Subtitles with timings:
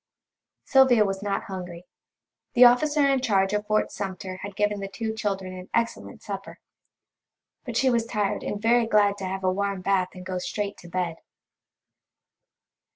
[0.65, 1.85] Sylvia was not hungry.
[2.55, 6.57] The officer in charge of Fort Sumter had given the two children an excellent supper.
[7.65, 10.75] But she was tired and very glad to have a warm bath and go straight
[10.77, 11.17] to bed.